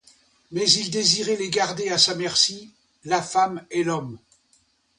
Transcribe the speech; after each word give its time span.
Mais 0.51 0.67
il 0.67 0.89
désirait 0.89 1.35
les 1.35 1.51
garder 1.51 1.89
à 1.89 1.99
sa 1.99 2.15
merci, 2.15 2.71
la 3.05 3.21
femme 3.21 3.63
et 3.69 3.83
l'homme. 3.83 4.17